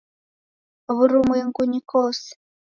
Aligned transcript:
Wurumwengunyi 0.95 1.79
kose 1.89 2.29